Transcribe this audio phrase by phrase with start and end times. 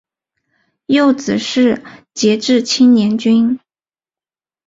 [0.87, 1.83] 幼子是
[2.15, 3.59] 杰志青年军。